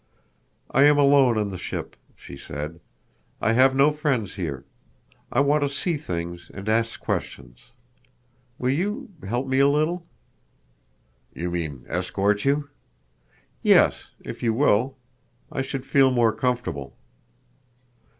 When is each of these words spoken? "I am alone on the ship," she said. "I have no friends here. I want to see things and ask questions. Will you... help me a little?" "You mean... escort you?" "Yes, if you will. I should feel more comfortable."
"I 0.71 0.81
am 0.85 0.97
alone 0.97 1.37
on 1.37 1.51
the 1.51 1.59
ship," 1.59 1.95
she 2.15 2.35
said. 2.35 2.79
"I 3.39 3.53
have 3.53 3.75
no 3.75 3.91
friends 3.91 4.33
here. 4.33 4.65
I 5.31 5.41
want 5.41 5.61
to 5.61 5.69
see 5.69 5.95
things 5.95 6.49
and 6.55 6.67
ask 6.67 6.99
questions. 6.99 7.71
Will 8.57 8.71
you... 8.71 9.11
help 9.27 9.45
me 9.45 9.59
a 9.59 9.67
little?" 9.69 10.07
"You 11.35 11.51
mean... 11.51 11.85
escort 11.87 12.45
you?" 12.45 12.71
"Yes, 13.61 14.07
if 14.21 14.41
you 14.41 14.55
will. 14.55 14.97
I 15.51 15.61
should 15.61 15.85
feel 15.85 16.09
more 16.09 16.33
comfortable." 16.33 16.97